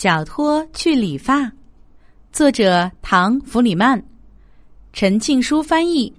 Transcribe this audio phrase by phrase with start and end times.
[0.00, 1.50] 小托去理发，
[2.30, 4.00] 作者唐·弗里曼，
[4.92, 6.14] 陈庆书翻译。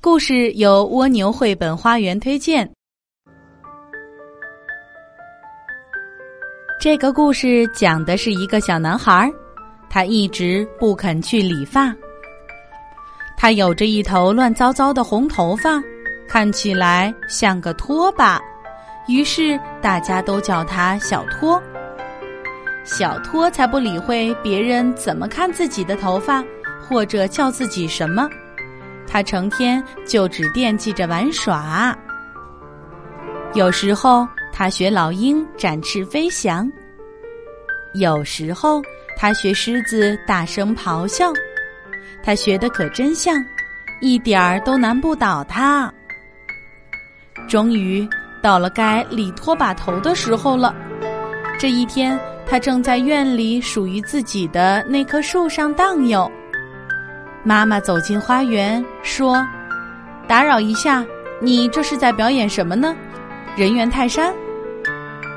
[0.00, 2.66] 故事由蜗牛绘本花园推荐。
[6.80, 9.30] 这个故事讲的是一个小男孩，
[9.90, 11.94] 他一直不肯去理发。
[13.36, 15.78] 他有着一头乱糟糟的红头发，
[16.26, 18.40] 看起来像个拖把，
[19.06, 21.62] 于是大家都叫他小托。
[22.92, 26.44] 小托才不理会别人怎么看自己的头发，
[26.86, 28.28] 或者叫自己什么。
[29.06, 31.96] 他成天就只惦记着玩耍。
[33.54, 36.70] 有时候他学老鹰展翅飞翔，
[37.94, 38.82] 有时候
[39.16, 41.32] 他学狮子大声咆哮。
[42.22, 43.42] 他学的可真像，
[44.02, 45.90] 一点儿都难不倒他。
[47.48, 48.06] 终于
[48.42, 50.74] 到了该理拖把头的时候了。
[51.58, 52.20] 这一天。
[52.46, 56.30] 他正在院里属于自己的那棵树上荡悠。
[57.44, 59.44] 妈妈走进花园，说
[60.28, 61.04] ：“打扰一下，
[61.40, 62.94] 你这是在表演什么呢？
[63.56, 64.32] 人猿泰山？”“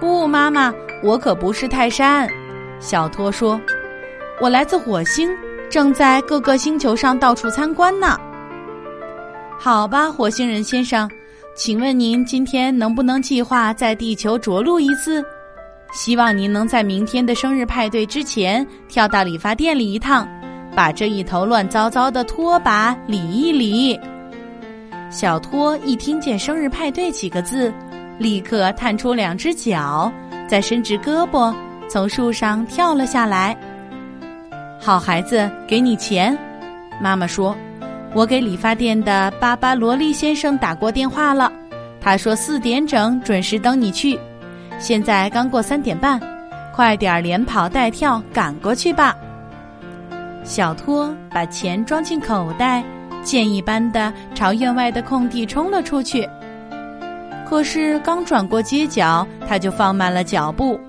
[0.00, 2.28] 不，妈妈，我可不是泰山。”
[2.80, 3.60] 小托说
[4.40, 5.30] ，“我来自火星，
[5.70, 8.18] 正在各个星球上到处参观呢。
[9.60, 11.08] ”“好吧，火星人先生，
[11.54, 15.24] 请问您今天能不能计划在地球着陆一次？”
[15.92, 20.26] 希望您能在明天的生日派对之前跳到理发店里一趟，
[20.74, 23.98] 把这一头乱糟糟的拖把理一理。
[25.10, 27.70] 小托一听见“生日派对”几个字，
[28.18, 30.10] 立刻探出两只脚，
[30.48, 31.54] 再伸直胳膊，
[31.90, 33.54] 从树上跳了下来。
[34.80, 36.36] 好孩子，给你钱。
[36.98, 37.54] 妈妈说
[38.16, 41.52] ：“我给理发店的巴巴罗利先生打过电话了，
[42.00, 44.18] 他说四点整准时等你去。”
[44.78, 46.20] 现在刚过三点半，
[46.74, 49.16] 快点儿连跑带跳赶过去吧。
[50.44, 52.82] 小托把钱装进口袋，
[53.22, 56.28] 箭一般的朝院外的空地冲了出去。
[57.48, 60.80] 可是刚转过街角，他就放慢了脚步。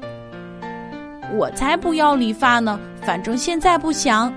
[1.35, 4.33] 我才不要理发呢，反正现在不想。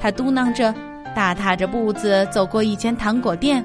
[0.00, 0.74] 他嘟囔着，
[1.14, 3.64] 大踏着步子走过一间糖果店，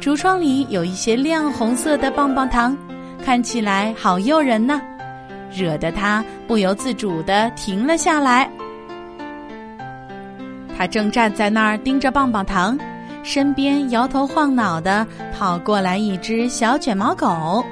[0.00, 2.76] 橱窗里有一些亮红色的棒棒糖。
[3.24, 4.80] 看起来好诱人呢，
[5.52, 8.50] 惹得他不由自主的停了下来。
[10.76, 12.78] 他正站在那儿盯着棒棒糖，
[13.22, 17.64] 身边摇头晃脑的跑过来一只小卷毛狗。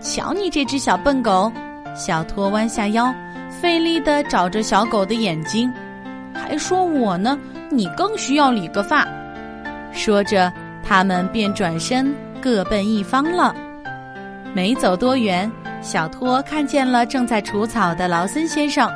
[0.00, 1.52] 瞧你这只小笨狗！
[1.96, 3.12] 小托弯下腰，
[3.50, 5.72] 费力的找着小狗的眼睛，
[6.32, 7.36] 还说我呢，
[7.70, 9.08] 你更需要理个发。
[9.92, 10.52] 说着，
[10.84, 13.56] 他们便转身各奔一方了。
[14.56, 15.52] 没走多远，
[15.82, 18.90] 小托看见了正在除草的劳森先生，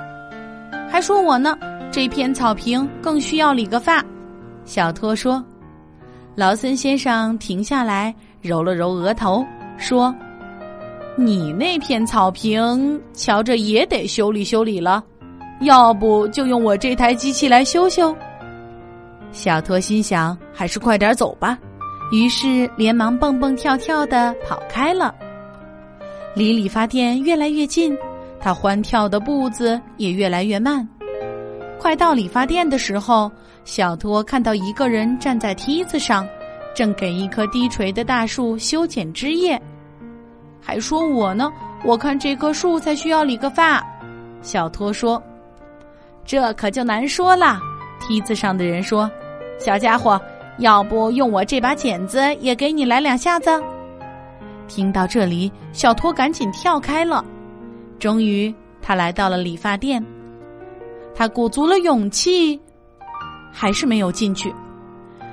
[0.90, 1.54] 还说我呢，
[1.92, 4.02] 这片草坪更需要理个发。
[4.64, 5.44] 小托说
[6.34, 9.44] ：“劳森先生停下来，揉了揉额头，
[9.76, 10.14] 说
[11.14, 15.04] ：‘你那片草坪，瞧着也得修理修理了，
[15.60, 18.16] 要不就用我这台机器来修修。’
[19.30, 21.58] 小托心想，还是快点走吧，
[22.12, 25.14] 于是连忙蹦蹦跳跳的跑开了。”
[26.34, 27.96] 离理发店越来越近，
[28.38, 30.86] 他欢跳的步子也越来越慢。
[31.78, 33.30] 快到理发店的时候，
[33.64, 36.26] 小托看到一个人站在梯子上，
[36.74, 39.60] 正给一棵低垂的大树修剪枝叶，
[40.60, 41.50] 还说我呢，
[41.84, 43.84] 我看这棵树才需要理个发。
[44.40, 45.20] 小托说
[46.24, 47.58] ：“这可就难说了。”
[48.00, 49.10] 梯子上的人说
[49.58, 50.20] ：“小家伙，
[50.58, 53.50] 要不用我这把剪子也给你来两下子？”
[54.70, 57.24] 听到这里，小托赶紧跳开了。
[57.98, 60.02] 终于，他来到了理发店。
[61.14, 62.58] 他鼓足了勇气，
[63.52, 64.54] 还是没有进去。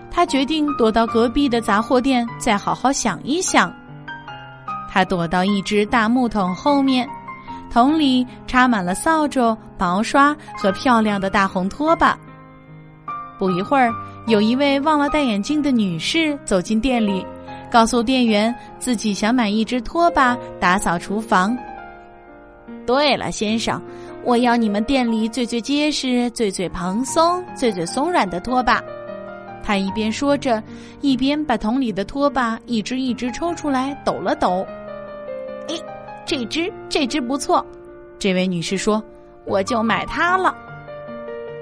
[0.09, 3.72] 他决定躲到隔壁的杂货店，再好好想一想。
[4.90, 7.08] 他躲到一只大木桶后面，
[7.72, 12.18] 桶里插满了扫帚、毛刷和漂亮的大红拖把。
[13.38, 13.94] 不一会儿，
[14.25, 17.24] 有一位忘了戴眼镜的女士走进店里。
[17.69, 21.58] 告诉店员自己想买一只拖把打扫厨房。
[22.86, 23.81] 对了，先生，
[24.24, 28.81] 我要你们店里最最结实、最最蓬松、最最松软的拖把。
[29.64, 30.64] 他一边说着，
[31.02, 34.66] 一边把桶里的拖把一只一只抽出来抖了抖。
[35.68, 35.75] 哎，
[36.25, 37.66] 这只这只不错，
[38.18, 39.04] 这位女士说
[39.44, 40.56] ：“我就买它了。”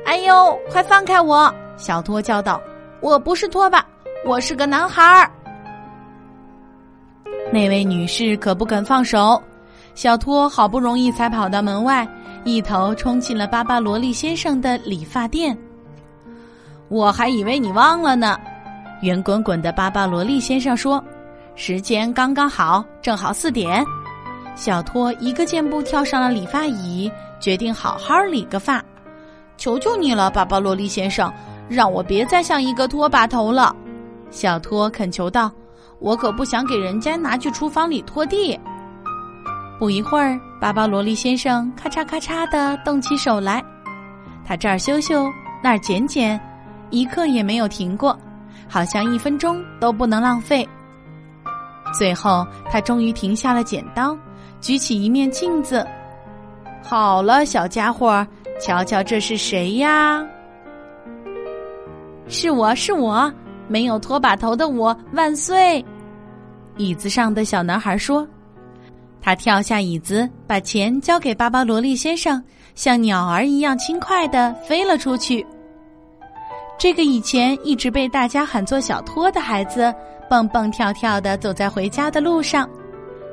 [0.05, 1.51] 哎呦，快放开我！
[1.77, 2.61] 小托叫道
[3.01, 3.83] ：“我不是拖把，
[4.23, 5.31] 我是个男孩儿。”
[7.55, 9.41] 那位女士可不肯放手，
[9.93, 12.05] 小托好不容易才跑到门外，
[12.43, 15.57] 一头冲进了巴巴罗利先生的理发店。
[16.89, 18.37] 我还以为你忘了呢，
[19.01, 21.01] 圆滚滚的巴巴罗利先生说
[21.55, 23.81] ：“时间刚刚好，正好四点。”
[24.53, 27.09] 小托一个箭步跳上了理发椅，
[27.39, 28.83] 决定好好理个发。
[29.55, 31.33] 求求你了，巴巴罗利先生，
[31.69, 33.73] 让我别再像一个拖把头了。
[34.29, 35.49] 小托恳求道
[36.05, 38.57] ：“我可不想给人家拿去厨房里拖地。”
[39.79, 43.61] 不一会儿，巴巴罗利先生咔嚓咔嚓的动起手来，
[44.45, 45.25] 他这儿修修，
[45.63, 46.39] 那儿剪剪。
[46.91, 48.15] 一刻也没有停过，
[48.69, 50.67] 好像一分钟都不能浪费。
[51.91, 54.15] 最后，他终于停下了剪刀，
[54.61, 55.85] 举起一面镜子。
[56.83, 58.25] 好了，小家伙，
[58.61, 60.23] 瞧瞧这是谁呀？
[62.27, 63.29] 是我是我，
[63.67, 65.83] 没有拖把头的我万岁！
[66.77, 68.27] 椅子上的小男孩说
[69.21, 72.43] ：“他跳下椅子，把钱交给巴巴罗利先生，
[72.75, 75.45] 像鸟儿一样轻快的飞了出去。”
[76.77, 79.93] 这个以前一直被大家喊作小托的孩子，
[80.29, 82.69] 蹦蹦跳跳的走在回家的路上。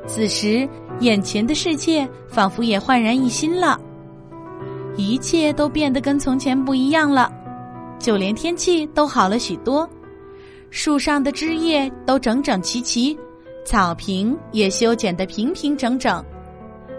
[0.07, 0.69] 此时，
[1.01, 3.81] 眼前的世界仿佛也焕然一新了，
[4.97, 7.33] 一切都变得跟从前不一样了，
[7.99, 9.89] 就连天气都好了许多，
[10.71, 13.19] 树上的枝叶都整整齐齐，
[13.65, 16.25] 草坪也修剪得平平整整。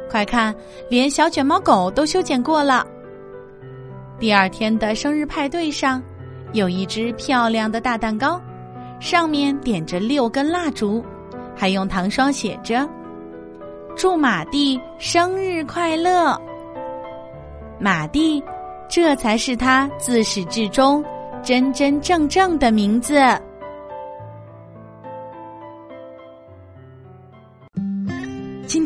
[0.10, 0.54] 快看，
[0.90, 2.86] 连小卷毛狗都修剪过了。
[4.20, 6.02] 第二天的生日派对上。
[6.54, 8.40] 有一只漂亮的大蛋糕，
[9.00, 11.04] 上面点着六根蜡烛，
[11.56, 12.88] 还用糖霜写着
[13.98, 16.40] “祝马蒂生日快乐”。
[17.82, 18.40] 马蒂，
[18.88, 21.04] 这才是他自始至终
[21.42, 23.20] 真真正正的名字。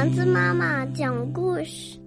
[0.00, 1.99] 丸子妈妈讲故事。